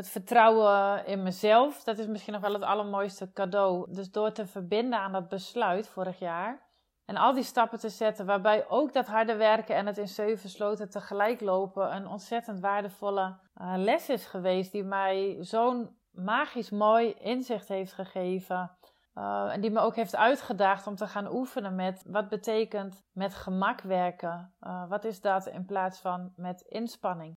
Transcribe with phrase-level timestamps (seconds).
[0.00, 3.92] Het vertrouwen in mezelf, dat is misschien nog wel het allermooiste cadeau.
[3.94, 6.62] Dus door te verbinden aan dat besluit vorig jaar.
[7.04, 10.48] En al die stappen te zetten, waarbij ook dat harde werken en het in zeven
[10.48, 14.72] sloten tegelijk lopen een ontzettend waardevolle uh, les is geweest.
[14.72, 18.70] Die mij zo'n magisch mooi inzicht heeft gegeven.
[19.14, 23.34] Uh, en die me ook heeft uitgedaagd om te gaan oefenen met wat betekent met
[23.34, 24.54] gemak werken.
[24.60, 27.36] Uh, wat is dat in plaats van met inspanning?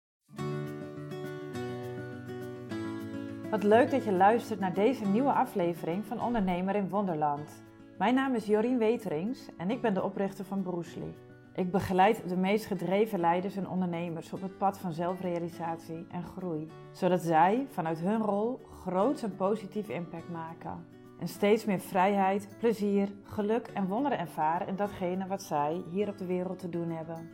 [3.54, 7.64] Wat leuk dat je luistert naar deze nieuwe aflevering van Ondernemer in Wonderland.
[7.98, 11.16] Mijn naam is Jorien Weterings en ik ben de oprichter van Broesli.
[11.56, 16.72] Ik begeleid de meest gedreven leiders en ondernemers op het pad van zelfrealisatie en groei,
[16.92, 20.86] zodat zij vanuit hun rol groots en positief impact maken.
[21.20, 26.18] En steeds meer vrijheid, plezier, geluk en wonderen ervaren in datgene wat zij hier op
[26.18, 27.30] de wereld te doen hebben.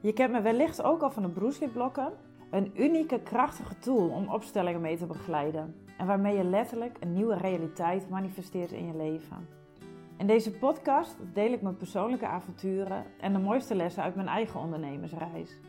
[0.00, 2.12] Je kent me wellicht ook al van de Broesli-blokken,
[2.50, 7.36] een unieke, krachtige tool om opstellingen mee te begeleiden en waarmee je letterlijk een nieuwe
[7.36, 9.48] realiteit manifesteert in je leven.
[10.16, 14.60] In deze podcast deel ik mijn persoonlijke avonturen en de mooiste lessen uit mijn eigen
[14.60, 15.60] ondernemersreis.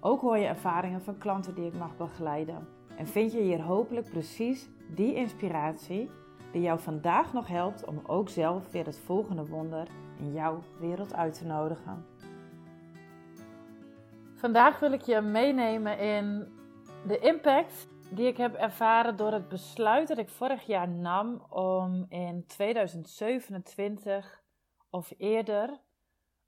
[0.00, 2.66] Ook hoor je ervaringen van klanten die ik mag begeleiden.
[2.96, 6.10] En vind je hier hopelijk precies die inspiratie
[6.52, 9.88] die jou vandaag nog helpt om ook zelf weer het volgende wonder
[10.18, 12.04] in jouw wereld uit te nodigen.
[14.44, 16.52] Vandaag wil ik je meenemen in
[17.06, 22.06] de impact die ik heb ervaren door het besluit dat ik vorig jaar nam om
[22.08, 24.42] in 2027
[24.90, 25.80] of eerder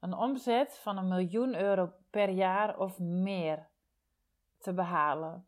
[0.01, 3.69] een omzet van een miljoen euro per jaar of meer
[4.59, 5.47] te behalen.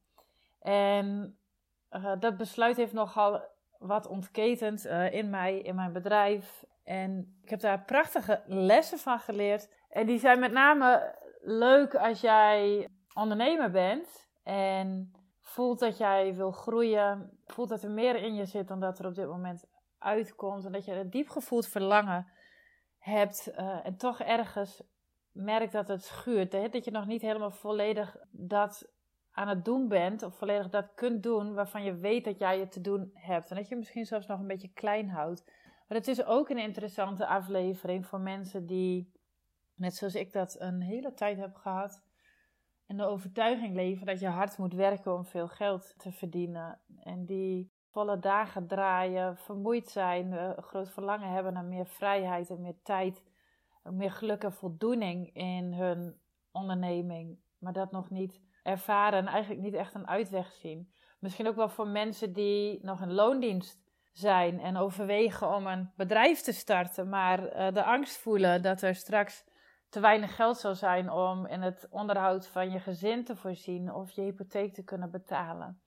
[0.61, 1.39] En
[1.91, 3.41] uh, dat besluit heeft nogal
[3.79, 6.65] wat ontketend uh, in mij, in mijn bedrijf.
[6.85, 9.69] En ik heb daar prachtige lessen van geleerd.
[9.89, 16.51] En die zijn met name leuk als jij ondernemer bent en voelt dat jij wil
[16.51, 19.65] groeien, voelt dat er meer in je zit dan dat er op dit moment
[19.99, 22.33] uitkomt en dat je een diep gevoeld verlangen
[22.99, 24.83] hebt uh, en toch ergens
[25.33, 26.69] merkt dat het schuurt, hè?
[26.69, 28.93] dat je nog niet helemaal volledig dat
[29.31, 32.73] aan het doen bent of volledig dat kunt doen waarvan je weet dat jij het
[32.73, 35.45] te doen hebt en dat je misschien zelfs nog een beetje klein houdt.
[35.89, 39.13] Maar het is ook een interessante aflevering voor mensen die,
[39.79, 42.03] net zoals ik dat een hele tijd heb gehad,
[42.89, 46.79] en de overtuiging leven dat je hard moet werken om veel geld te verdienen.
[47.03, 52.61] En die volle dagen draaien, vermoeid zijn, een groot verlangen hebben naar meer vrijheid en
[52.61, 53.23] meer tijd,
[53.83, 56.17] meer geluk en voldoening in hun
[56.53, 60.93] onderneming, maar dat nog niet ervaren en eigenlijk niet echt een uitweg zien.
[61.19, 63.79] Misschien ook wel voor mensen die nog in loondienst
[64.13, 68.95] zijn en overwegen om een bedrijf te starten, maar uh, de angst voelen dat er
[68.95, 69.45] straks
[69.89, 74.11] te weinig geld zou zijn om in het onderhoud van je gezin te voorzien of
[74.11, 75.81] je hypotheek te kunnen betalen.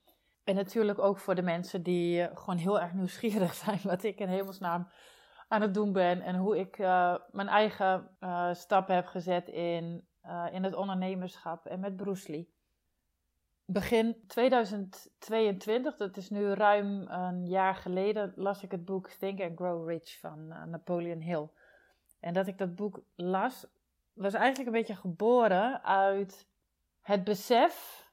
[0.44, 4.19] En natuurlijk ook voor de mensen die eh, gewoon heel erg nieuwsgierig zijn wat ik
[4.19, 4.88] in hemelsnaam
[5.47, 10.07] aan het doen ben en hoe ik uh, mijn eigen uh, stappen heb gezet in,
[10.51, 12.47] in het ondernemerschap en met Bruce
[13.66, 19.56] Begin 2022, dat is nu ruim een jaar geleden, las ik het boek Think and
[19.56, 21.50] Grow Rich van Napoleon Hill.
[22.19, 23.67] En dat ik dat boek las,
[24.21, 26.47] was eigenlijk een beetje geboren uit
[27.01, 28.05] het besef,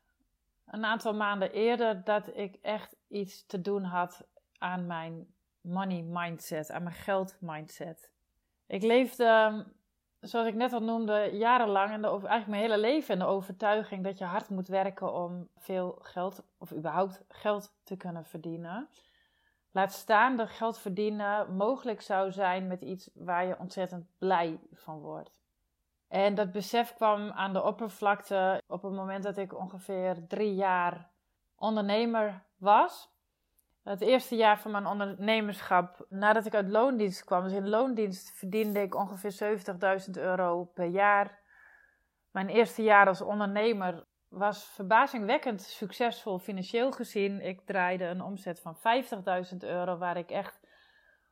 [0.66, 4.26] een aantal maanden eerder, dat ik echt iets te doen had
[4.58, 8.12] aan mijn money mindset, aan mijn geld mindset.
[8.66, 9.64] Ik leefde,
[10.20, 14.18] zoals ik net al noemde, jarenlang en eigenlijk mijn hele leven in de overtuiging dat
[14.18, 18.88] je hard moet werken om veel geld, of überhaupt geld te kunnen verdienen.
[19.70, 25.00] Laat staan dat geld verdienen mogelijk zou zijn met iets waar je ontzettend blij van
[25.00, 25.40] wordt.
[26.08, 31.10] En dat besef kwam aan de oppervlakte op het moment dat ik ongeveer drie jaar
[31.56, 33.16] ondernemer was.
[33.82, 38.80] Het eerste jaar van mijn ondernemerschap, nadat ik uit loondienst kwam, dus in loondienst verdiende
[38.80, 39.58] ik ongeveer
[40.06, 41.38] 70.000 euro per jaar.
[42.30, 47.40] Mijn eerste jaar als ondernemer was verbazingwekkend succesvol financieel gezien.
[47.40, 48.76] Ik draaide een omzet van
[49.52, 50.57] 50.000 euro, waar ik echt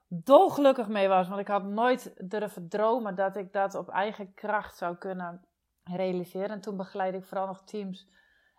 [0.08, 1.28] dolgelukkig mee was.
[1.28, 5.46] Want ik had nooit durven dromen dat ik dat op eigen kracht zou kunnen
[5.84, 6.50] realiseren.
[6.50, 8.08] En toen begeleidde ik vooral nog teams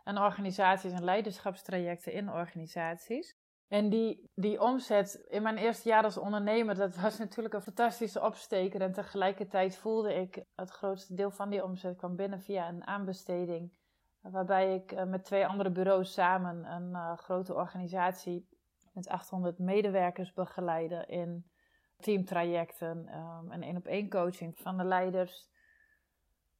[0.03, 3.35] en organisaties en leiderschapstrajecten in organisaties.
[3.67, 8.21] En die, die omzet in mijn eerste jaar als ondernemer, dat was natuurlijk een fantastische
[8.21, 8.81] opsteker.
[8.81, 13.71] En tegelijkertijd voelde ik het grootste deel van die omzet kwam binnen via een aanbesteding.
[14.21, 18.47] Waarbij ik eh, met twee andere bureaus samen een uh, grote organisatie
[18.97, 21.49] met 800 medewerkers begeleiden in
[21.97, 25.49] teamtrajecten um, en één op één coaching van de leiders.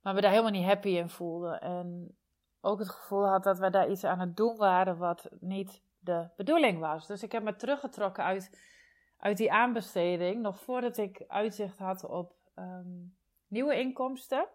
[0.02, 1.62] Maar we daar helemaal niet happy in voelden.
[1.62, 2.18] En
[2.62, 6.30] ook het gevoel had dat we daar iets aan het doen waren wat niet de
[6.36, 7.08] bedoeling was.
[7.08, 8.60] Dus ik heb me teruggetrokken uit,
[9.18, 13.06] uit die aanbesteding, nog voordat ik uitzicht had op ehm,
[13.48, 14.48] nieuwe inkomsten.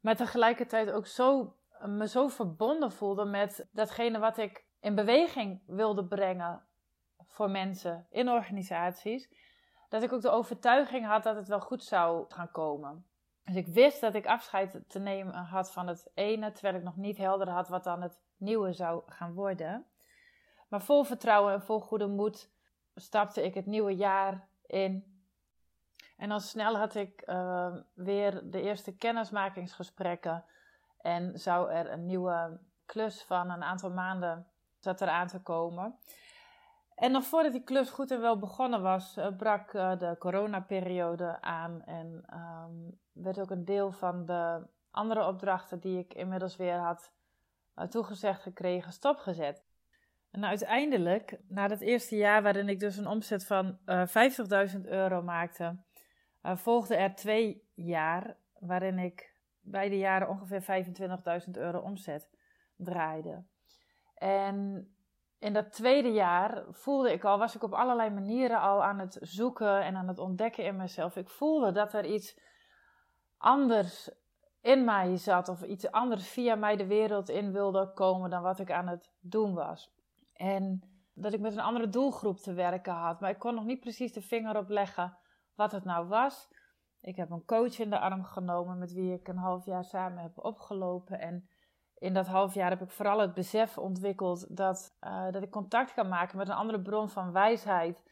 [0.00, 6.04] Maar tegelijkertijd ook zo, me zo verbonden voelde met datgene wat ik in beweging wilde
[6.04, 6.68] brengen
[7.30, 9.28] voor mensen in organisaties.
[9.88, 13.06] Dat ik ook de overtuiging had dat het wel goed zou gaan komen.
[13.44, 16.96] Dus ik wist dat ik afscheid te nemen had van het ene, terwijl ik nog
[16.96, 19.86] niet helder had wat dan het nieuwe zou gaan worden.
[20.68, 22.50] Maar vol vertrouwen en vol goede moed
[22.94, 25.22] stapte ik het nieuwe jaar in.
[26.16, 30.44] En al snel had ik uh, weer de eerste kennismakingsgesprekken.
[31.00, 34.46] En zou er een nieuwe klus van een aantal maanden
[34.78, 35.98] zat eraan te komen.
[37.00, 41.40] En nog voordat die klus goed en wel begonnen was, uh, brak uh, de coronaperiode
[41.40, 41.82] aan.
[41.84, 47.12] En um, werd ook een deel van de andere opdrachten die ik inmiddels weer had
[47.76, 49.64] uh, toegezegd gekregen, stopgezet.
[50.30, 53.78] En uiteindelijk, na dat eerste jaar waarin ik dus een omzet van
[54.74, 55.76] 50.000 euro maakte,
[56.42, 60.86] volgde er twee jaar waarin ik beide jaren ongeveer
[61.44, 62.30] 25.000 euro omzet
[62.76, 63.44] draaide.
[64.14, 64.88] En
[65.40, 69.18] in dat tweede jaar voelde ik al, was ik op allerlei manieren al aan het
[69.20, 71.16] zoeken en aan het ontdekken in mezelf.
[71.16, 72.38] Ik voelde dat er iets
[73.36, 74.10] anders
[74.60, 78.58] in mij zat of iets anders via mij de wereld in wilde komen dan wat
[78.58, 79.92] ik aan het doen was.
[80.32, 80.82] En
[81.14, 84.12] dat ik met een andere doelgroep te werken had, maar ik kon nog niet precies
[84.12, 85.18] de vinger op leggen
[85.54, 86.48] wat het nou was.
[87.00, 90.22] Ik heb een coach in de arm genomen met wie ik een half jaar samen
[90.22, 91.48] heb opgelopen en
[92.00, 95.94] in dat half jaar heb ik vooral het besef ontwikkeld dat, uh, dat ik contact
[95.94, 98.02] kan maken met een andere bron van wijsheid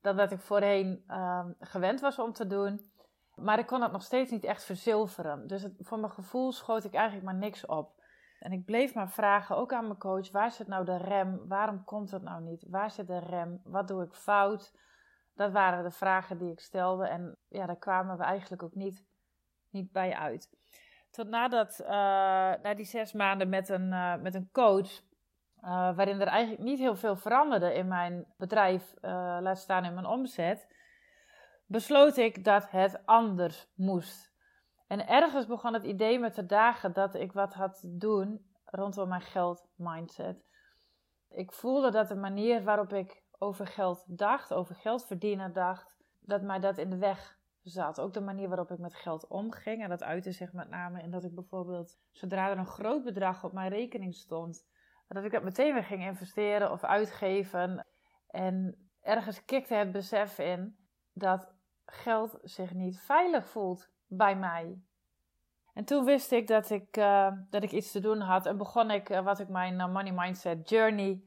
[0.00, 2.90] dan dat ik voorheen uh, gewend was om te doen.
[3.34, 5.46] Maar ik kon het nog steeds niet echt verzilveren.
[5.46, 7.96] Dus voor mijn gevoel schoot ik eigenlijk maar niks op.
[8.38, 11.48] En ik bleef maar vragen, ook aan mijn coach, waar zit nou de rem?
[11.48, 12.64] Waarom komt het nou niet?
[12.68, 13.60] Waar zit de rem?
[13.64, 14.72] Wat doe ik fout?
[15.34, 17.06] Dat waren de vragen die ik stelde.
[17.06, 19.04] En ja, daar kwamen we eigenlijk ook niet,
[19.70, 20.50] niet bij uit.
[21.10, 21.88] Tot nadat, uh,
[22.62, 24.90] na die zes maanden met een, uh, met een coach,
[25.60, 28.94] uh, waarin er eigenlijk niet heel veel veranderde in mijn bedrijf,
[29.40, 30.74] laat staan in mijn omzet,
[31.66, 34.32] besloot ik dat het anders moest.
[34.86, 39.08] En ergens begon het idee me te dagen dat ik wat had te doen rondom
[39.08, 40.46] mijn geld mindset.
[41.28, 46.42] Ik voelde dat de manier waarop ik over geld dacht, over geld verdienen dacht, dat
[46.42, 47.37] mij dat in de weg
[47.68, 48.00] zat.
[48.00, 49.82] Ook de manier waarop ik met geld omging.
[49.82, 53.44] En dat uitte zich met name in dat ik bijvoorbeeld, zodra er een groot bedrag
[53.44, 54.66] op mijn rekening stond,
[55.08, 57.86] dat ik dat meteen weer ging investeren of uitgeven.
[58.26, 60.76] En ergens kikte het besef in
[61.12, 61.52] dat
[61.84, 64.82] geld zich niet veilig voelt bij mij.
[65.74, 68.90] En toen wist ik dat ik, uh, dat ik iets te doen had en begon
[68.90, 71.22] ik uh, wat ik mijn uh, Money Mindset Journey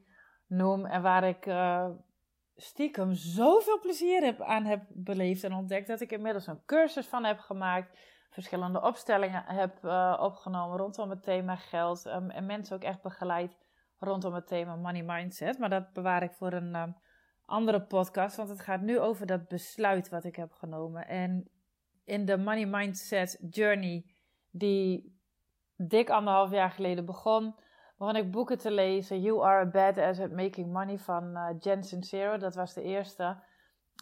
[0.46, 0.86] noem.
[0.86, 1.46] En waar ik
[2.56, 7.24] stiekem zoveel plezier heb, aan heb beleefd en ontdekt dat ik inmiddels een cursus van
[7.24, 7.98] heb gemaakt.
[8.30, 12.06] Verschillende opstellingen heb uh, opgenomen rondom het thema geld.
[12.06, 13.58] Um, en mensen ook echt begeleid
[13.98, 15.58] rondom het thema money mindset.
[15.58, 16.84] Maar dat bewaar ik voor een uh,
[17.44, 18.36] andere podcast.
[18.36, 21.08] Want het gaat nu over dat besluit wat ik heb genomen.
[21.08, 21.48] En
[22.04, 24.04] in de money mindset journey
[24.50, 25.20] die
[25.76, 27.54] dik anderhalf jaar geleden begon
[28.02, 29.20] begon ik boeken te lezen.
[29.20, 32.36] You Are a Badass at Making Money van uh, Jen Sincero.
[32.36, 33.24] Dat was de eerste.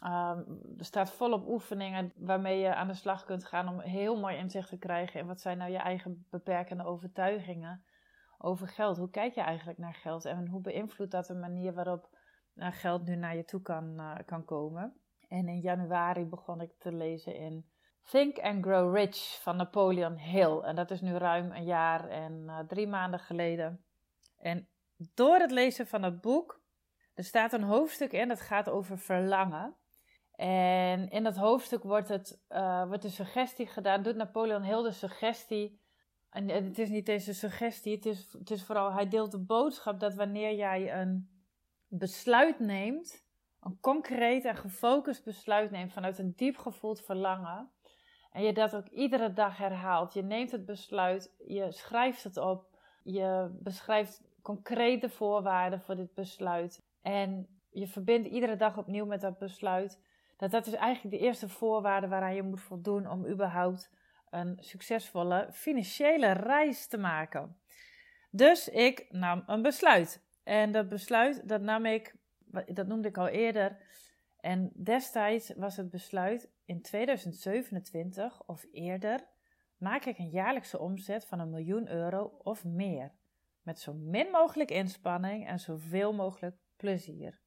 [0.04, 4.37] Um, er staat volop oefeningen waarmee je aan de slag kunt gaan om heel mooi
[4.37, 7.85] inzicht te krijgen in wat zijn nou je eigen beperkende overtuigingen
[8.38, 8.97] over geld.
[8.97, 12.09] Hoe kijk je eigenlijk naar geld en hoe beïnvloedt dat de manier waarop
[12.54, 14.95] uh, geld nu naar je toe kan, uh, kan komen?
[15.28, 17.66] En in januari begon ik te lezen in
[18.02, 20.59] Think and Grow Rich van Napoleon Hill.
[20.59, 23.85] En dat is nu ruim een jaar en drie maanden geleden.
[24.40, 24.68] En
[25.14, 26.62] door het lezen van het boek,
[27.14, 29.76] er staat een hoofdstuk in dat gaat over verlangen.
[30.35, 34.92] En in dat hoofdstuk wordt, het, uh, wordt de suggestie gedaan, doet Napoleon heel de
[34.92, 35.80] suggestie.
[36.30, 40.00] En het is niet deze suggestie, het is, het is vooral, hij deelt de boodschap
[40.00, 41.30] dat wanneer jij een
[41.87, 43.25] besluit neemt,
[43.61, 47.70] een concreet en gefocust besluit neemt vanuit een diep gevoeld verlangen,
[48.30, 52.78] en je dat ook iedere dag herhaalt, je neemt het besluit, je schrijft het op,
[53.02, 56.82] je beschrijft concrete voorwaarden voor dit besluit.
[57.02, 60.00] En je verbindt iedere dag opnieuw met dat besluit.
[60.37, 63.90] Dat dat is eigenlijk de eerste voorwaarde waaraan je moet voldoen om überhaupt
[64.30, 67.56] een succesvolle financiële reis te maken.
[68.30, 70.23] Dus ik nam een besluit.
[70.44, 72.14] En dat besluit, dat nam ik,
[72.66, 73.76] dat noemde ik al eerder.
[74.40, 79.20] En destijds was het besluit in 2027 of eerder
[79.80, 83.12] maak ik een jaarlijkse omzet van een miljoen euro of meer
[83.62, 87.40] met zo min mogelijk inspanning en zoveel mogelijk plezier.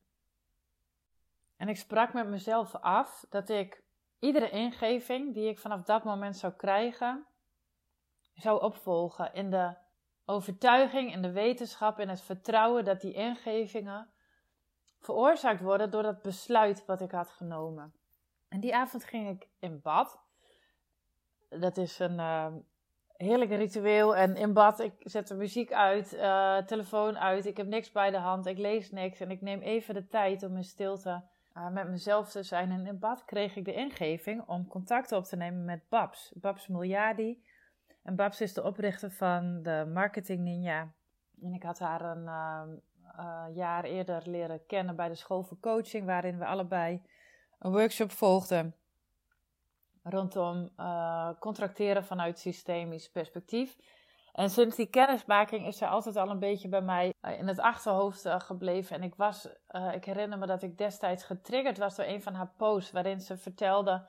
[1.58, 3.84] En ik sprak met mezelf af dat ik
[4.20, 7.26] iedere ingeving die ik vanaf dat moment zou krijgen,
[8.34, 9.76] zou opvolgen in de
[10.26, 14.10] overtuiging, in de wetenschap, in het vertrouwen dat die ingevingen
[15.00, 17.94] veroorzaakt worden door dat besluit wat ik had genomen.
[18.48, 20.20] En die avond ging ik in bad.
[21.50, 22.54] Dat is een uh,
[23.18, 24.16] heerlijk ritueel.
[24.16, 27.46] En in bad, ik zet de muziek uit, uh, telefoon uit.
[27.46, 29.20] Ik heb niks bij de hand, ik lees niks.
[29.20, 31.22] En ik neem even de tijd om in stilte
[31.58, 32.72] uh, met mezelf te zijn.
[32.72, 36.32] En in bad kreeg ik de ingeving om contact op te nemen met Babs.
[36.36, 37.44] Babs Muljadi.
[38.04, 40.92] En Babs is de oprichter van de Marketing Ninja.
[41.42, 42.26] En ik had haar een
[43.20, 47.02] uh, jaar eerder leren kennen bij de school voor coaching, waarin we allebei
[47.60, 48.76] een workshop volgden
[50.04, 53.78] rondom uh, contracteren vanuit systemisch perspectief.
[54.34, 57.60] En sinds die kennismaking is ze altijd al een beetje bij mij eh, in het
[57.60, 58.96] achterhoofd gebleven.
[58.96, 59.48] En ik, was,
[59.94, 63.38] ik herinner me dat ik destijds getriggerd was door een van haar posts, waarin ze
[63.38, 64.06] vertelde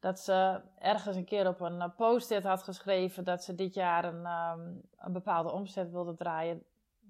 [0.00, 4.26] dat ze ergens een keer op een post-it had geschreven dat ze dit jaar een,
[4.26, 4.60] ehm,
[4.96, 6.62] een bepaalde omzet wilde draaien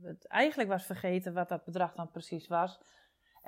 [0.03, 2.79] het eigenlijk was vergeten wat dat bedrag dan precies was.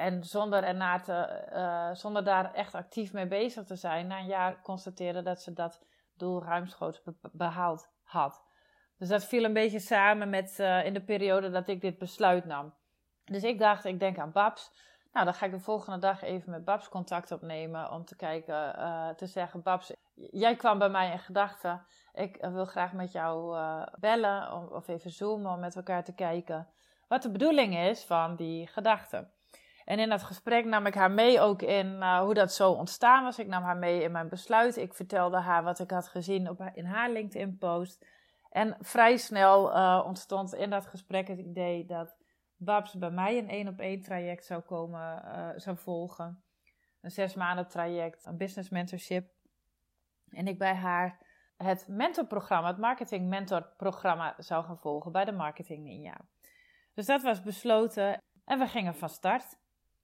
[0.01, 4.27] En zonder, ernaar te, uh, zonder daar echt actief mee bezig te zijn, na een
[4.27, 5.83] jaar constateerde dat ze dat
[6.17, 7.03] doel ruimschoots
[7.33, 8.45] behaald had.
[8.99, 12.45] Dus dat viel een beetje samen met uh, in de periode dat ik dit besluit
[12.45, 12.75] nam.
[13.25, 14.73] Dus ik dacht, ik denk aan Babs.
[15.13, 18.79] Nou, dan ga ik de volgende dag even met Babs contact opnemen om te kijken,
[18.79, 21.87] uh, te zeggen, Babs, jij kwam bij mij in gedachten.
[22.13, 23.59] Ik eh, wil graag met jou
[23.99, 26.69] bellen of even zoomen om met elkaar te kijken
[27.09, 29.33] wat de bedoeling is van die gedachten.
[29.85, 33.25] En in dat gesprek nam ik haar mee ook in uh, hoe dat zo ontstaan
[33.25, 33.39] was.
[33.39, 34.77] Ik nam haar mee in mijn besluit.
[34.77, 38.07] Ik vertelde haar wat ik had gezien op, in haar LinkedIn-post.
[38.51, 42.17] En vrij snel uh, ontstond in dat gesprek het idee dat
[42.57, 46.43] Babs bij mij een één op één traject zou komen, uh, zou volgen.
[47.01, 49.31] Een zes maanden traject, een business mentorship.
[50.31, 51.19] En ik bij haar
[51.57, 56.17] het mentorprogramma, het marketing mentorprogramma zou gaan volgen bij de Marketing Ninja.
[56.95, 59.59] Dus dat was besloten en we gingen van start.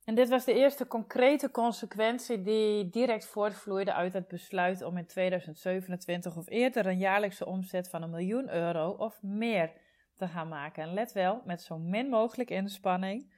[0.07, 5.07] En dit was de eerste concrete consequentie die direct voortvloeide uit het besluit om in
[5.07, 9.73] 2027 of eerder een jaarlijkse omzet van een miljoen euro of meer
[10.15, 10.83] te gaan maken.
[10.83, 13.33] En let wel, met zo min mogelijk inspanning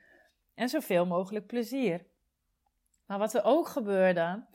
[0.55, 2.05] en zoveel mogelijk plezier.
[3.07, 4.47] Maar wat er ook gebeurde,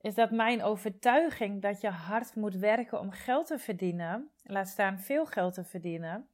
[0.00, 5.00] is dat mijn overtuiging dat je hard moet werken om geld te verdienen, laat staan
[5.00, 6.28] veel geld te verdienen,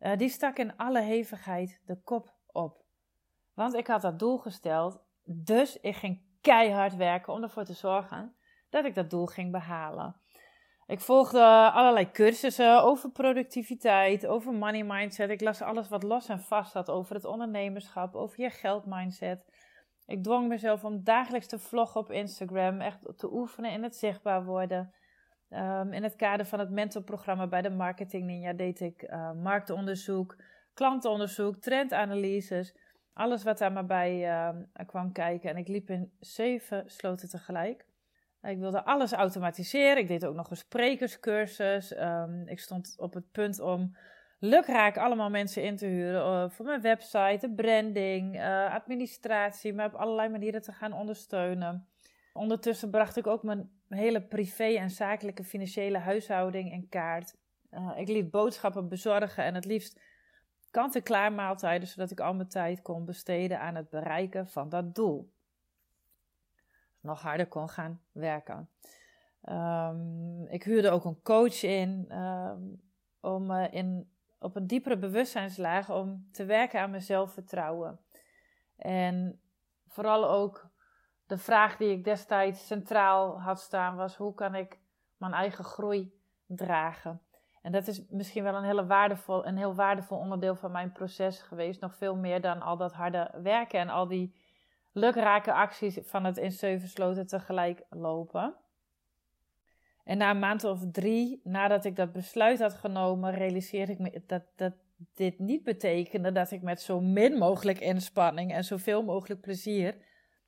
[0.00, 2.82] uh, die stak in alle hevigheid de kop op.
[3.54, 8.36] Want ik had dat doel gesteld, dus ik ging keihard werken om ervoor te zorgen
[8.70, 10.16] dat ik dat doel ging behalen.
[10.86, 15.30] Ik volgde allerlei cursussen over productiviteit, over money mindset.
[15.30, 19.44] Ik las alles wat los en vast zat over het ondernemerschap, over je geldmindset.
[20.06, 24.44] Ik dwong mezelf om dagelijks te vloggen op Instagram, echt te oefenen in het zichtbaar
[24.44, 24.94] worden.
[25.50, 30.36] Um, in het kader van het mentorprogramma bij de Marketing Ninja deed ik uh, marktonderzoek,
[30.74, 32.76] klantenonderzoek, trendanalyses.
[33.14, 34.48] Alles wat daar maar bij uh,
[34.86, 35.50] kwam kijken.
[35.50, 37.84] En ik liep in zeven sloten tegelijk.
[38.42, 39.98] Ik wilde alles automatiseren.
[39.98, 41.96] Ik deed ook nog een sprekerscursus.
[41.96, 43.96] Um, ik stond op het punt om
[44.38, 49.86] lukraak allemaal mensen in te huren uh, voor mijn website, de branding, uh, administratie, maar
[49.86, 51.88] op allerlei manieren te gaan ondersteunen.
[52.32, 57.34] Ondertussen bracht ik ook mijn hele privé en zakelijke financiële huishouding in kaart.
[57.70, 60.00] Uh, ik liet boodschappen bezorgen en het liefst
[60.74, 65.32] kant-en-klaar maaltijden, zodat ik al mijn tijd kon besteden aan het bereiken van dat doel.
[67.00, 68.68] Nog harder kon gaan werken.
[69.48, 72.82] Um, ik huurde ook een coach in um,
[73.20, 77.98] om in op een diepere bewustzijnslaag om te werken aan mijn zelfvertrouwen.
[78.76, 79.40] En
[79.88, 80.70] vooral ook
[81.26, 84.78] de vraag die ik destijds centraal had staan was: hoe kan ik
[85.16, 87.20] mijn eigen groei dragen?
[87.64, 91.40] En dat is misschien wel een, hele waardevol, een heel waardevol onderdeel van mijn proces
[91.40, 91.80] geweest.
[91.80, 94.34] Nog veel meer dan al dat harde werken en al die
[94.92, 98.54] lukrake acties van het in zeven sloten tegelijk lopen.
[100.04, 104.22] En na een maand of drie nadat ik dat besluit had genomen, realiseerde ik me
[104.26, 104.72] dat, dat
[105.14, 109.96] dit niet betekende dat ik met zo min mogelijk inspanning en zoveel mogelijk plezier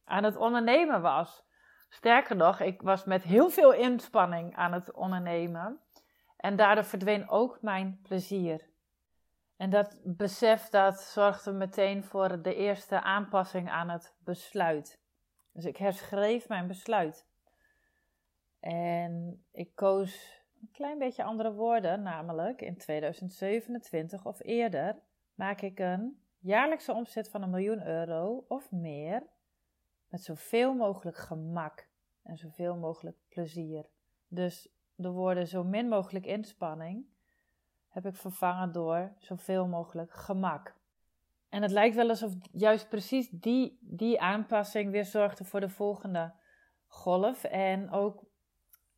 [0.05, 1.45] aan het ondernemen was.
[1.89, 5.81] Sterker nog, ik was met heel veel inspanning aan het ondernemen.
[6.37, 8.69] En daardoor verdween ook mijn plezier.
[9.57, 15.01] En dat besef dat zorgde meteen voor de eerste aanpassing aan het besluit.
[15.53, 17.27] Dus ik herschreef mijn besluit.
[18.61, 24.97] En ik koos een klein beetje andere woorden, namelijk in 2027 of eerder
[25.35, 29.23] maak ik een jaarlijkse omzet van een miljoen euro of meer
[30.09, 31.89] met zoveel mogelijk gemak
[32.23, 33.87] en zoveel mogelijk plezier.
[34.29, 37.07] Dus de woorden zo min mogelijk inspanning
[37.89, 40.75] heb ik vervangen door zoveel mogelijk gemak.
[41.49, 46.33] En het lijkt wel alsof juist precies die, die aanpassing weer zorgde voor de volgende
[46.87, 47.45] golf.
[47.45, 48.25] En ook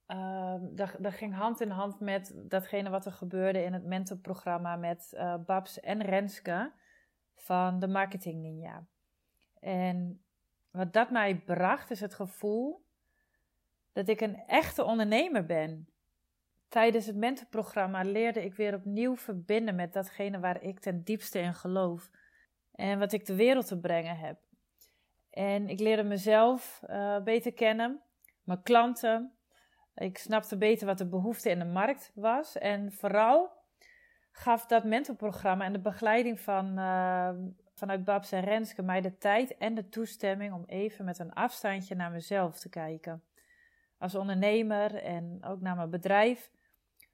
[0.09, 4.77] uh, dat, dat, ging hand in hand met datgene wat er gebeurde in het mentorprogramma
[4.77, 6.73] met uh, Babs en Renske
[7.35, 8.87] van de Marketing Ninja.
[9.61, 10.25] En
[10.71, 12.87] wat dat mij bracht is het gevoel
[13.99, 15.89] dat ik een echte ondernemer ben.
[16.69, 21.55] Tijdens het mentorprogramma leerde ik weer opnieuw verbinden met datgene waar ik ten diepste in
[21.55, 22.11] geloof
[22.73, 24.39] en wat ik de wereld te brengen heb.
[25.31, 28.01] En ik leerde mezelf uh, beter kennen,
[28.43, 29.33] mijn klanten.
[29.95, 32.59] Ik snapte beter wat de behoefte in de markt was.
[32.59, 33.51] En vooral
[34.33, 37.31] gaf dat mentorprogramma en de begeleiding van, uh,
[37.75, 41.95] vanuit Babs en Renske mij de tijd en de toestemming om even met een afstandje
[41.95, 43.23] naar mezelf te kijken.
[43.99, 46.51] Als ondernemer en ook naar mijn bedrijf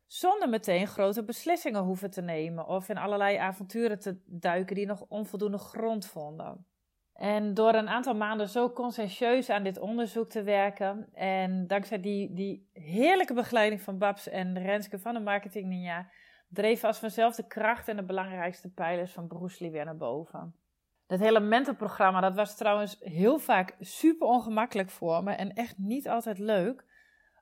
[0.07, 5.05] zonder meteen grote beslissingen hoeven te nemen of in allerlei avonturen te duiken die nog
[5.09, 6.67] onvoldoende grond vonden.
[7.15, 12.35] En door een aantal maanden zo conscientieus aan dit onderzoek te werken en dankzij die,
[12.35, 16.11] die heerlijke begeleiding van Babs en Renske van de Marketing Ninja,
[16.49, 20.55] dreef als vanzelf de kracht en de belangrijkste pijlers van Bruce weer naar boven.
[21.07, 26.09] Dat hele mentorprogramma, dat was trouwens heel vaak super ongemakkelijk voor me en echt niet
[26.09, 26.85] altijd leuk,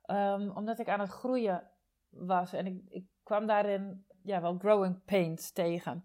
[0.07, 1.71] um, omdat ik aan het groeien
[2.09, 2.53] was.
[2.53, 6.05] En ik, ik kwam daarin ja, wel growing pains tegen.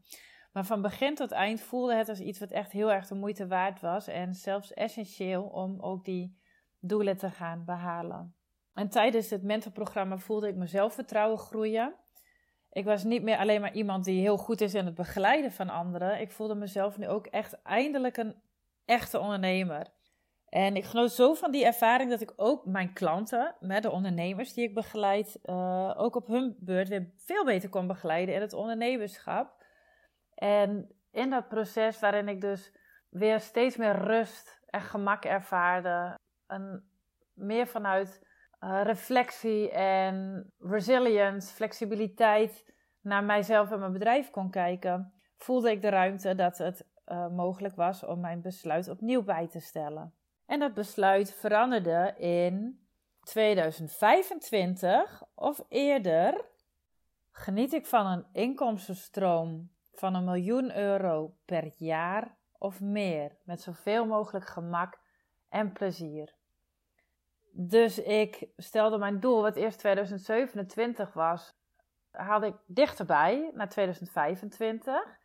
[0.51, 3.47] Maar van begin tot eind voelde het als iets wat echt heel erg de moeite
[3.47, 4.07] waard was.
[4.07, 6.37] En zelfs essentieel om ook die
[6.79, 8.35] doelen te gaan behalen.
[8.73, 11.95] En tijdens het mentorprogramma voelde ik mijn zelfvertrouwen groeien.
[12.71, 15.69] Ik was niet meer alleen maar iemand die heel goed is in het begeleiden van
[15.69, 16.19] anderen.
[16.19, 18.35] Ik voelde mezelf nu ook echt eindelijk een
[18.85, 19.87] echte ondernemer.
[20.49, 24.63] En ik genoot zo van die ervaring dat ik ook mijn klanten, de ondernemers die
[24.63, 29.63] ik begeleid, uh, ook op hun beurt weer veel beter kon begeleiden in het ondernemerschap.
[30.35, 32.73] En in dat proces waarin ik dus
[33.09, 36.83] weer steeds meer rust en gemak ervaarde, een,
[37.33, 38.26] meer vanuit
[38.63, 42.65] uh, reflectie en resilience, flexibiliteit
[43.01, 47.75] naar mijzelf en mijn bedrijf kon kijken, voelde ik de ruimte dat het uh, mogelijk
[47.75, 50.13] was om mijn besluit opnieuw bij te stellen.
[50.45, 52.79] En dat besluit veranderde in
[53.23, 56.45] 2025 of eerder.
[57.31, 64.05] Geniet ik van een inkomstenstroom van een miljoen euro per jaar of meer, met zoveel
[64.05, 64.99] mogelijk gemak
[65.49, 66.36] en plezier.
[67.59, 71.55] Dus ik stelde mijn doel, wat eerst 2027 was,
[72.11, 75.19] haalde ik dichterbij naar 2025.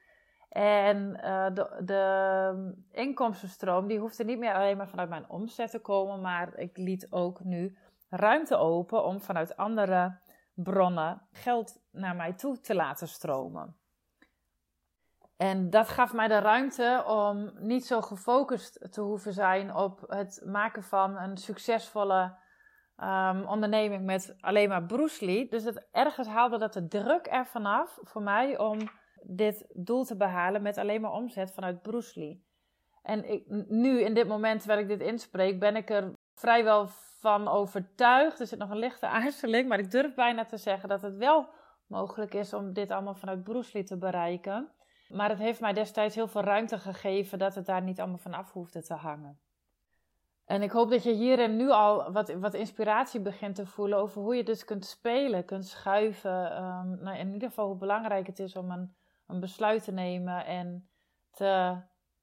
[0.49, 5.79] En uh, de, de inkomstenstroom die hoefde niet meer alleen maar vanuit mijn omzet te
[5.79, 7.77] komen, maar ik liet ook nu
[8.09, 10.19] ruimte open om vanuit andere
[10.55, 13.77] bronnen geld naar mij toe te laten stromen.
[15.43, 20.43] En dat gaf mij de ruimte om niet zo gefocust te hoeven zijn op het
[20.45, 22.35] maken van een succesvolle
[22.97, 25.49] um, onderneming met alleen maar Bruce Lee.
[25.49, 28.79] Dus het, ergens haalde dat de druk er vanaf voor mij om
[29.23, 32.47] dit doel te behalen met alleen maar omzet vanuit Bruce Lee.
[33.03, 36.87] En ik, nu, in dit moment terwijl ik dit inspreek, ben ik er vrijwel
[37.19, 38.41] van overtuigd.
[38.41, 41.49] Er zit nog een lichte aarzeling, maar ik durf bijna te zeggen dat het wel
[41.87, 44.73] mogelijk is om dit allemaal vanuit Bruce Lee te bereiken.
[45.13, 48.53] Maar het heeft mij destijds heel veel ruimte gegeven dat het daar niet allemaal vanaf
[48.53, 49.39] hoefde te hangen.
[50.45, 54.23] En ik hoop dat je hierin nu al wat, wat inspiratie begint te voelen over
[54.23, 56.63] hoe je dus kunt spelen, kunt schuiven.
[56.63, 58.95] Um, nou, in ieder geval hoe belangrijk het is om een
[59.33, 60.89] een besluit te nemen en
[61.31, 61.77] te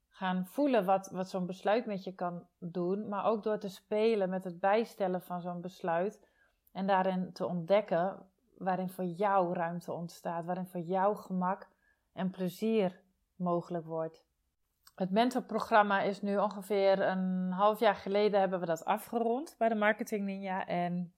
[0.08, 3.08] gaan voelen wat, wat zo'n besluit met je kan doen.
[3.08, 6.28] Maar ook door te spelen met het bijstellen van zo'n besluit.
[6.72, 8.18] En daarin te ontdekken
[8.58, 10.46] waarin voor jou ruimte ontstaat.
[10.46, 11.68] Waarin voor jou gemak
[12.14, 13.02] en plezier
[13.36, 14.28] mogelijk wordt.
[14.96, 19.76] Het mentorprogramma is nu ongeveer een half jaar geleden hebben we dat afgerond bij de
[19.76, 20.68] Marketing Ninja.
[20.68, 21.14] En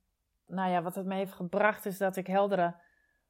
[0.46, 2.76] nou ja, wat het me heeft gebracht is dat ik heldere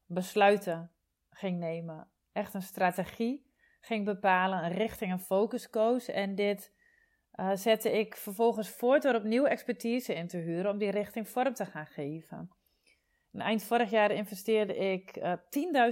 [0.06, 0.90] besluiten
[1.30, 6.08] ging nemen echt een strategie ging bepalen, een richting en focus koos.
[6.08, 6.72] En dit
[7.34, 11.54] uh, zette ik vervolgens voort door opnieuw expertise in te huren om die richting vorm
[11.54, 12.50] te gaan geven.
[13.32, 15.38] En eind vorig jaar investeerde ik uh, eh,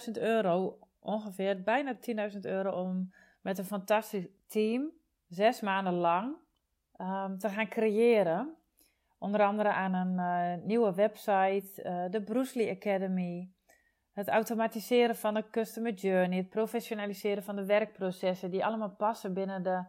[0.07, 1.97] 10.000 euro, ongeveer bijna
[2.33, 4.91] 10.000 euro, om met een fantastisch team
[5.29, 6.37] zes maanden lang
[6.99, 8.55] um, te gaan creëren.
[9.19, 10.19] Onder andere aan een
[10.59, 13.51] uh, nieuwe website, de Bruce Lee Academy,
[14.13, 19.63] het automatiseren van de customer journey, het professionaliseren van de werkprocessen, die allemaal passen binnen
[19.63, 19.85] de,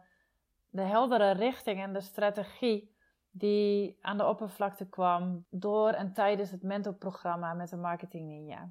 [0.70, 2.96] de heldere richting en de strategie
[3.30, 8.70] die aan de oppervlakte kwam door en tijdens het mentorprogramma met de Marketing Ninja.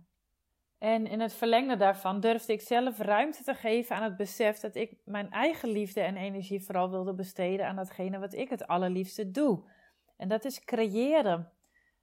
[0.81, 4.75] En in het verlengde daarvan durfde ik zelf ruimte te geven aan het besef dat
[4.75, 9.31] ik mijn eigen liefde en energie vooral wilde besteden aan datgene wat ik het allerliefste
[9.31, 9.63] doe.
[10.17, 11.51] En dat is creëren,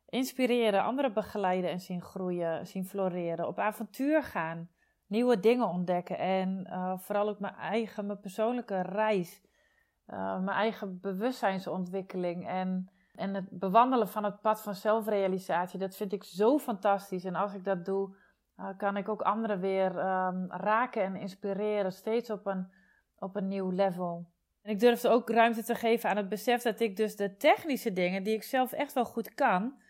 [0.09, 4.71] inspireren, anderen begeleiden en zien groeien, zien floreren, op avontuur gaan,
[5.07, 9.43] nieuwe dingen ontdekken en uh, vooral ook mijn eigen, mijn persoonlijke reis,
[10.07, 15.79] uh, mijn eigen bewustzijnsontwikkeling en, en het bewandelen van het pad van zelfrealisatie.
[15.79, 17.25] Dat vind ik zo fantastisch.
[17.25, 18.17] En als ik dat doe,
[18.59, 22.69] uh, kan ik ook anderen weer um, raken en inspireren, steeds op een,
[23.19, 24.31] op een nieuw level.
[24.63, 27.93] En ik durfde ook ruimte te geven aan het besef dat ik dus de technische
[27.93, 29.81] dingen, die ik zelf echt wel goed kan,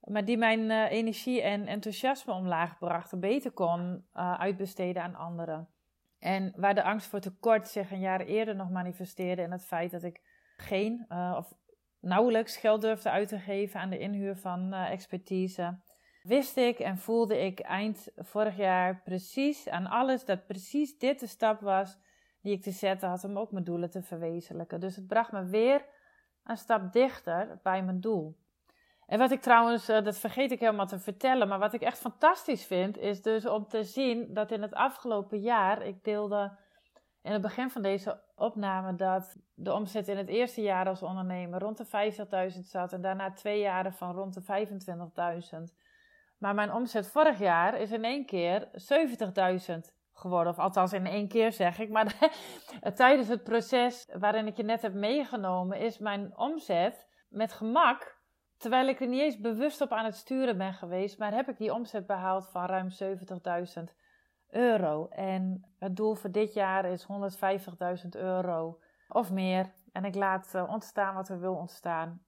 [0.00, 5.68] maar die mijn uh, energie en enthousiasme omlaag brachten, beter kon uh, uitbesteden aan anderen.
[6.18, 9.90] En waar de angst voor tekort zich een jaar eerder nog manifesteerde in het feit
[9.90, 10.20] dat ik
[10.56, 11.06] geen
[11.36, 11.54] of
[12.00, 15.78] nauwelijks geld durfde uit te geven aan de inhuur van expertise,
[16.22, 21.26] wist ik en voelde ik eind vorig jaar precies aan alles dat precies dit de
[21.26, 21.98] stap was
[22.40, 24.80] die ik te zetten had om ook mijn doelen te verwezenlijken.
[24.80, 25.84] Dus het bracht me weer
[26.44, 28.36] een stap dichter bij mijn doel.
[29.06, 31.98] En wat ik trouwens, eh, dat vergeet ik helemaal te vertellen, maar wat ik echt
[31.98, 36.56] fantastisch vind, is dus om te zien dat in het afgelopen jaar, ik deelde
[37.22, 41.60] in het begin van deze opname dat de omzet in het eerste jaar als ondernemer
[41.60, 41.84] rond de
[42.54, 45.74] 50.000 zat en daarna twee jaren van rond de 25.000.
[46.42, 49.78] Maar mijn omzet vorig jaar is in één keer 70.000
[50.12, 50.52] geworden.
[50.52, 51.90] Of althans in één keer zeg ik.
[51.90, 52.30] Maar
[52.94, 58.20] tijdens het proces waarin ik je net heb meegenomen, is mijn omzet met gemak.
[58.56, 61.58] Terwijl ik er niet eens bewust op aan het sturen ben geweest, maar heb ik
[61.58, 62.88] die omzet behaald van ruim
[63.78, 63.82] 70.000
[64.48, 65.08] euro.
[65.08, 67.06] En het doel voor dit jaar is
[68.02, 68.78] 150.000 euro
[69.08, 69.74] of meer.
[69.92, 72.24] En ik laat eh, ontstaan wat er wil ontstaan.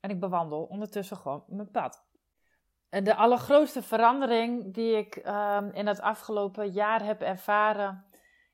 [0.00, 2.07] En ik bewandel ondertussen gewoon mijn pad
[2.90, 8.04] de allergrootste verandering die ik ehm, in het afgelopen jaar heb ervaren,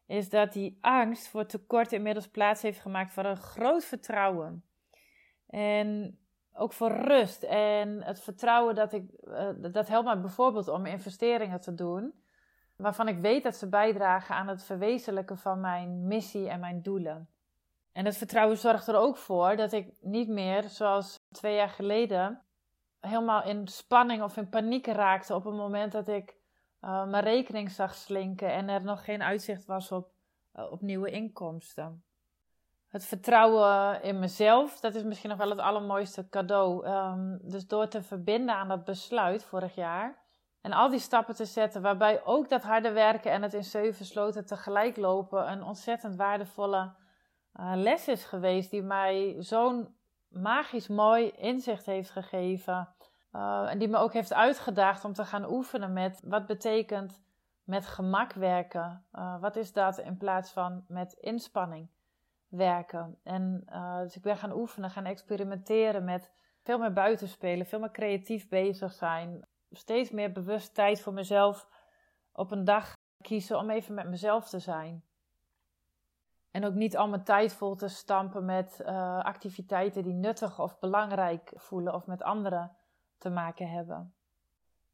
[0.07, 4.64] is dat die angst voor tekort inmiddels plaats heeft gemaakt voor een groot vertrouwen.
[5.47, 6.18] En
[6.53, 7.42] ook voor rust.
[7.42, 12.14] En het vertrouwen dat ik, uh, dat helpt mij bijvoorbeeld om investeringen te doen,
[12.77, 17.29] waarvan ik weet dat ze bijdragen aan het verwezenlijken van mijn missie en mijn doelen.
[17.92, 22.42] En dat vertrouwen zorgt er ook voor dat ik niet meer, zoals twee jaar geleden,
[23.07, 26.37] helemaal in spanning of in paniek raakte op het moment dat ik
[26.81, 30.09] uh, mijn rekening zag slinken en er nog geen uitzicht was op,
[30.57, 32.05] uh, op nieuwe inkomsten.
[32.88, 36.87] Het vertrouwen in mezelf, dat is misschien nog wel het allermooiste cadeau.
[36.87, 40.23] Um, dus door te verbinden aan dat besluit vorig jaar
[40.61, 44.05] en al die stappen te zetten, waarbij ook dat harde werken en het in zeven
[44.05, 46.93] sloten tegelijk lopen een ontzettend waardevolle
[47.61, 49.95] uh, les is geweest, die mij zo'n
[50.29, 52.93] magisch mooi inzicht heeft gegeven.
[53.37, 57.23] Uh, en die me ook heeft uitgedaagd om te gaan oefenen met wat betekent
[57.64, 59.07] met gemak werken.
[59.12, 61.88] Uh, wat is dat in plaats van met inspanning
[62.49, 63.18] werken.
[63.23, 67.90] En uh, dus ik ben gaan oefenen, gaan experimenteren met veel meer buitenspelen, veel meer
[67.90, 69.47] creatief bezig zijn.
[69.70, 71.68] Steeds meer bewust tijd voor mezelf
[72.33, 75.05] op een dag kiezen om even met mezelf te zijn.
[76.51, 78.85] En ook niet al mijn tijd vol te stampen met
[79.23, 82.77] activiteiten die nuttig of belangrijk voelen of met anderen
[83.24, 84.14] te maken hebben.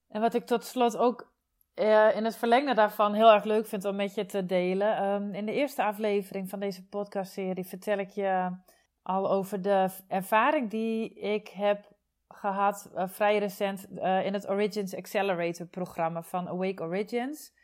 [0.08, 1.32] En wat ik tot slot ook
[1.74, 5.04] uh, in het verlengde daarvan heel erg leuk vind om met je te delen.
[5.04, 8.56] Um, in de eerste aflevering van deze podcastserie vertel ik je
[9.02, 11.88] al over de ervaring die ik heb
[12.28, 13.88] gehad uh, vrij recent
[14.24, 17.58] in het Origins Accelerator programma van Awake Origins.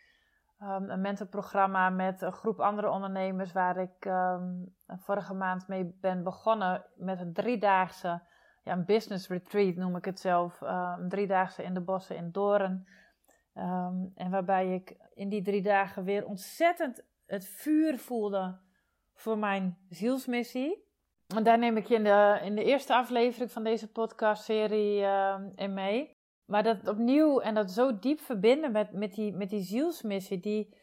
[0.62, 6.22] Um, een mentorprogramma met een groep andere ondernemers waar ik um, vorige maand mee ben
[6.22, 8.22] begonnen met een driedaagse
[8.66, 10.60] ja, een business retreat noem ik het zelf.
[10.60, 12.86] Een driedaagse in de bossen in Doren.
[13.54, 18.58] Um, en waarbij ik in die drie dagen weer ontzettend het vuur voelde
[19.14, 20.84] voor mijn zielsmissie.
[21.34, 25.40] En daar neem ik je in de, in de eerste aflevering van deze podcastserie uh,
[25.54, 26.16] in mee.
[26.44, 30.74] Maar dat opnieuw en dat zo diep verbinden met, met, die, met die zielsmissie, die,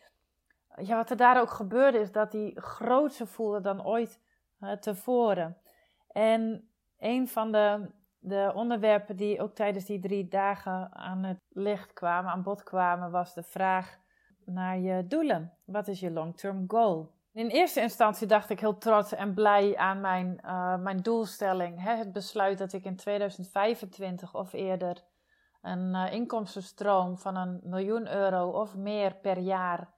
[0.76, 4.20] ja, wat er daar ook gebeurde, is dat die grootser voelde dan ooit
[4.60, 5.58] uh, tevoren.
[6.08, 6.68] En
[7.04, 7.90] een van de,
[8.20, 13.12] de onderwerpen die ook tijdens die drie dagen aan het licht kwamen, aan bod kwamen,
[13.12, 13.98] was de vraag
[14.46, 15.54] naar je doelen.
[15.66, 17.12] Wat is je long-term goal?
[17.34, 21.82] In eerste instantie dacht ik heel trots en blij aan mijn, uh, mijn doelstelling.
[21.82, 21.96] Hè?
[21.96, 25.04] Het besluit dat ik in 2025 of eerder
[25.62, 29.94] een uh, inkomstenstroom van een miljoen euro of meer per jaar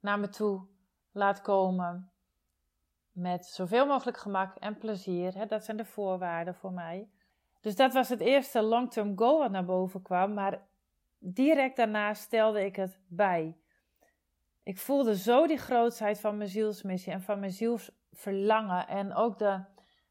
[0.00, 0.66] naar me toe
[1.12, 2.12] laat komen.
[3.18, 5.34] Met zoveel mogelijk gemak en plezier.
[5.34, 5.46] Hè?
[5.46, 7.08] Dat zijn de voorwaarden voor mij.
[7.60, 10.34] Dus dat was het eerste long-term goal wat naar boven kwam.
[10.34, 10.62] Maar
[11.18, 13.56] direct daarna stelde ik het bij.
[14.62, 18.88] Ik voelde zo die grootheid van mijn zielsmissie en van mijn zielsverlangen.
[18.88, 19.60] En ook de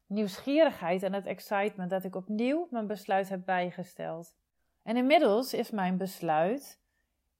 [0.06, 4.34] nieuwsgierigheid en het excitement dat ik opnieuw mijn besluit heb bijgesteld.
[4.82, 6.80] En inmiddels is mijn besluit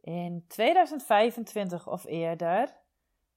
[0.01, 2.77] in 2025 of eerder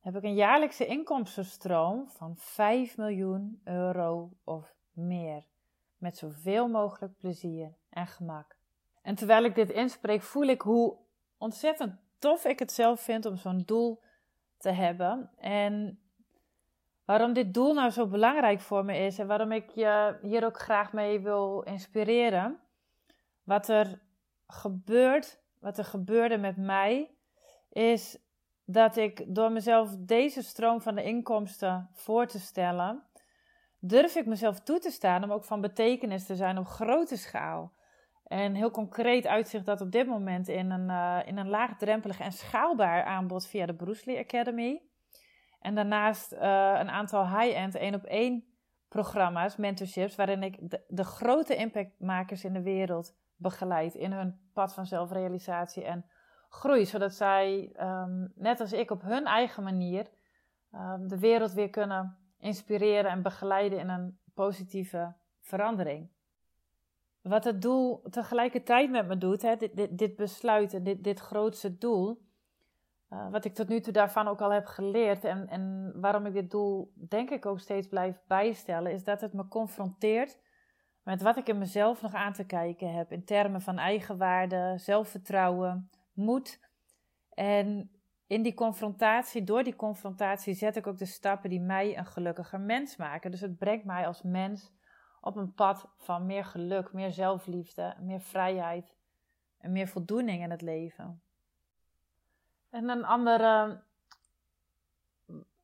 [0.01, 5.43] heb ik een jaarlijkse inkomstenstroom van 5 miljoen euro of meer.
[5.97, 8.55] Met zoveel mogelijk plezier en gemak.
[9.01, 10.97] En terwijl ik dit inspreek, voel ik hoe
[11.37, 14.01] ontzettend tof ik het zelf vind om zo'n doel
[14.57, 15.31] te hebben.
[15.37, 15.99] En
[17.05, 20.59] waarom dit doel nou zo belangrijk voor me is en waarom ik je hier ook
[20.59, 22.59] graag mee wil inspireren.
[23.43, 24.01] Wat er
[24.47, 27.11] gebeurt, wat er gebeurde met mij,
[27.69, 28.17] is
[28.71, 33.03] dat ik door mezelf deze stroom van de inkomsten voor te stellen,
[33.79, 37.73] durf ik mezelf toe te staan om ook van betekenis te zijn op grote schaal.
[38.27, 42.31] En heel concreet uitzicht dat op dit moment in een, uh, in een laagdrempelig en
[42.31, 44.81] schaalbaar aanbod via de Bruce Lee Academy.
[45.59, 46.39] En daarnaast uh,
[46.79, 48.45] een aantal high-end één op één
[48.87, 54.73] programma's, mentorships, waarin ik de, de, grote impactmakers in de wereld begeleid in hun pad
[54.73, 56.05] van zelfrealisatie en
[56.51, 56.85] groei.
[56.85, 60.07] Zodat zij, um, net als ik, op hun eigen manier
[60.73, 66.09] um, de wereld weer kunnen inspireren en begeleiden in een positieve verandering.
[67.21, 71.19] Wat het doel tegelijkertijd met me doet, hè, dit, dit, dit besluit en dit, dit
[71.19, 72.21] grootste doel,
[73.09, 76.33] uh, wat ik tot nu toe daarvan ook al heb geleerd en, en waarom ik
[76.33, 80.39] dit doel denk ik ook steeds blijf bijstellen, is dat het me confronteert
[81.03, 85.89] met wat ik in mezelf nog aan te kijken heb in termen van eigenwaarde, zelfvertrouwen,
[86.13, 86.59] moed.
[87.33, 87.91] En
[88.27, 92.59] in die confrontatie, door die confrontatie, zet ik ook de stappen die mij een gelukkiger
[92.59, 93.31] mens maken.
[93.31, 94.71] Dus het brengt mij als mens
[95.21, 98.95] op een pad van meer geluk, meer zelfliefde, meer vrijheid
[99.57, 101.21] en meer voldoening in het leven.
[102.69, 103.81] En een andere,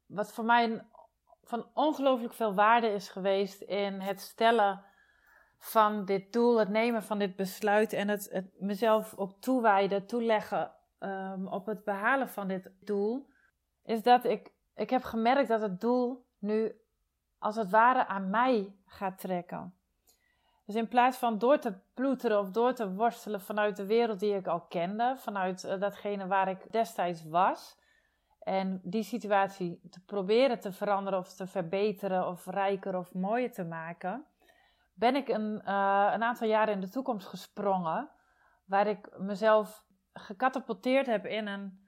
[0.05, 0.85] wat voor mij
[1.43, 4.83] van ongelooflijk veel waarde is geweest in het stellen
[5.57, 11.47] van dit doel, het nemen van dit besluit en het, mezelf ook toewijden, toeleggen um,
[11.47, 13.29] op het behalen van dit doel,
[13.83, 16.75] is dat ik, ik heb gemerkt dat het doel nu
[17.39, 19.75] als het ware aan mij gaat trekken.
[20.65, 24.35] Dus in plaats van door te ploeteren of door te worstelen vanuit de wereld die
[24.35, 27.77] ik al kende, vanuit uh, datgene waar ik destijds was,
[28.39, 33.63] en die situatie te proberen te veranderen of te verbeteren of rijker of mooier te
[33.63, 34.25] maken,
[34.97, 38.09] ben ik een, uh, een aantal jaren in de toekomst gesprongen,
[38.65, 41.87] waar ik mezelf gecatapulteerd heb in een,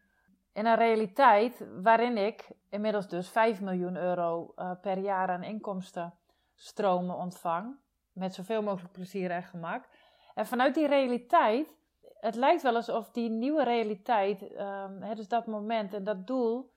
[0.54, 7.16] in een realiteit waarin ik inmiddels dus 5 miljoen euro uh, per jaar aan inkomstenstromen
[7.16, 7.78] ontvang.
[8.12, 9.88] Met zoveel mogelijk plezier en gemak.
[10.34, 11.76] En vanuit die realiteit,
[12.20, 16.72] het lijkt wel alsof die nieuwe realiteit, um, hè, dus dat moment en dat doel,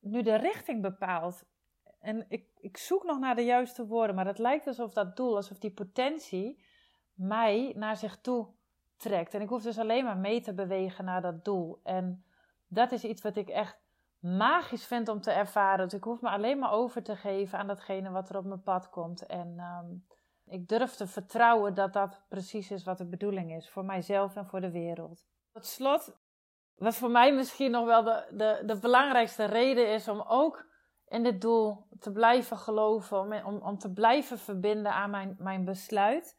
[0.00, 1.44] nu de richting bepaalt.
[2.06, 5.36] En ik, ik zoek nog naar de juiste woorden, maar het lijkt alsof dat doel,
[5.36, 6.64] alsof die potentie
[7.14, 8.48] mij naar zich toe
[8.96, 9.34] trekt.
[9.34, 11.80] En ik hoef dus alleen maar mee te bewegen naar dat doel.
[11.82, 12.24] En
[12.66, 13.78] dat is iets wat ik echt
[14.18, 15.84] magisch vind om te ervaren.
[15.84, 18.62] Dus ik hoef me alleen maar over te geven aan datgene wat er op mijn
[18.62, 19.26] pad komt.
[19.26, 20.06] En um,
[20.44, 24.46] ik durf te vertrouwen dat dat precies is wat de bedoeling is voor mijzelf en
[24.46, 25.26] voor de wereld.
[25.52, 26.16] Tot slot,
[26.76, 30.74] wat voor mij misschien nog wel de, de, de belangrijkste reden is om ook
[31.08, 35.64] in dit doel te blijven geloven, om, om, om te blijven verbinden aan mijn, mijn
[35.64, 36.36] besluit.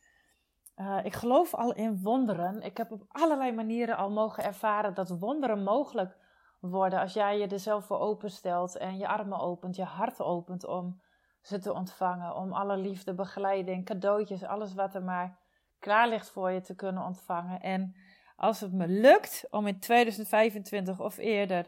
[0.76, 2.62] Uh, ik geloof al in wonderen.
[2.62, 6.18] Ik heb op allerlei manieren al mogen ervaren dat wonderen mogelijk
[6.60, 10.66] worden als jij je er zelf voor openstelt en je armen opent, je hart opent
[10.66, 11.02] om
[11.42, 12.36] ze te ontvangen.
[12.36, 15.40] Om alle liefde, begeleiding, cadeautjes, alles wat er maar
[15.80, 17.62] klaar ligt voor je te kunnen ontvangen.
[17.62, 17.96] En
[18.36, 21.66] als het me lukt om in 2025 of eerder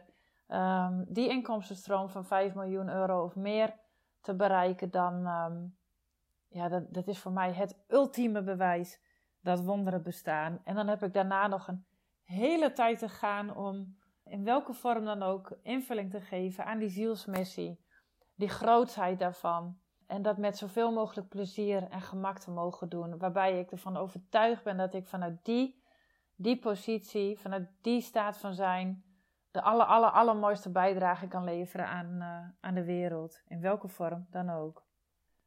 [0.49, 3.75] um, die inkomstenstroom van 5 miljoen euro of meer
[4.21, 5.77] te bereiken, dan um,
[6.47, 8.99] ja, dat, dat is voor mij het ultieme bewijs
[9.41, 10.61] dat wonderen bestaan.
[10.63, 11.85] En dan heb ik daarna nog een
[12.23, 16.89] hele tijd te gaan om in welke vorm dan ook invulling te geven aan die
[16.89, 17.87] zielsmissie
[18.35, 19.79] die grootheid daarvan.
[20.07, 23.17] En dat met zoveel mogelijk plezier en gemak te mogen doen.
[23.17, 25.83] Waarbij ik ervan overtuigd ben dat ik vanuit die,
[26.35, 29.03] die positie, vanuit die staat van zijn,
[29.51, 33.41] de aller, aller, allermooiste bijdrage kan leveren aan, uh, aan de wereld.
[33.47, 34.83] In welke vorm dan ook.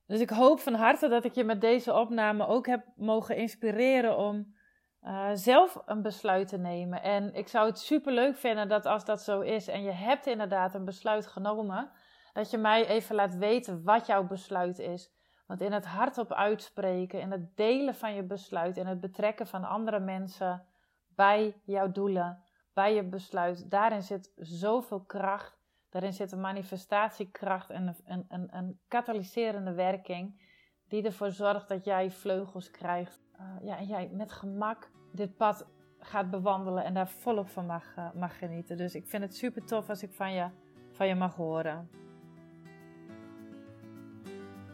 [0.06, 4.16] Dus ik hoop van harte dat ik je met deze opname ook heb mogen inspireren
[4.16, 4.54] om
[5.02, 7.02] uh, zelf een besluit te nemen.
[7.02, 10.26] En ik zou het super leuk vinden dat als dat zo is en je hebt
[10.26, 11.90] inderdaad een besluit genomen,
[12.32, 15.12] dat je mij even laat weten wat jouw besluit is.
[15.46, 19.64] Want in het hardop uitspreken, in het delen van je besluit, in het betrekken van
[19.64, 20.66] andere mensen
[21.08, 22.41] bij jouw doelen,
[22.72, 25.60] bij je besluit, daarin zit zoveel kracht.
[25.88, 30.50] Daarin zit een manifestatiekracht en een, een, een katalyserende werking
[30.88, 33.20] die ervoor zorgt dat jij vleugels krijgt.
[33.40, 35.66] Uh, ja, en jij met gemak dit pad
[35.98, 38.76] gaat bewandelen en daar volop van mag, uh, mag genieten.
[38.76, 40.48] Dus ik vind het super tof als ik van je,
[40.90, 41.90] van je mag horen.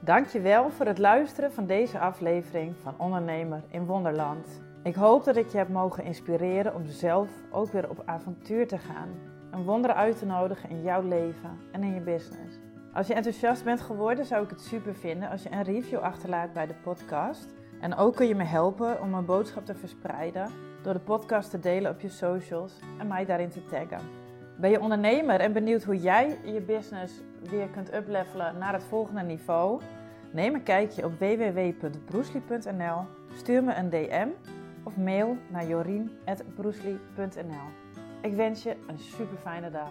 [0.01, 4.68] Dankjewel voor het luisteren van deze aflevering van Ondernemer in Wonderland.
[4.89, 8.79] Ik hoop dat ik je heb mogen inspireren om zelf ook weer op avontuur te
[8.79, 9.09] gaan.
[9.51, 12.59] Een wonder uit te nodigen in jouw leven en in je business.
[12.93, 16.53] Als je enthousiast bent geworden, zou ik het super vinden als je een review achterlaat
[16.53, 17.55] bij de podcast.
[17.81, 20.51] En ook kun je me helpen om mijn boodschap te verspreiden
[20.83, 24.01] door de podcast te delen op je socials en mij daarin te taggen.
[24.57, 29.23] Ben je ondernemer en benieuwd hoe jij je business weer kunt uplevelen naar het volgende
[29.23, 29.81] niveau?
[30.33, 34.29] Neem een kijkje op www.broesli.nl, stuur me een DM
[34.89, 37.69] of mail naar jorien.broesli.nl.
[38.23, 39.91] Ik wens je een super fijne dag.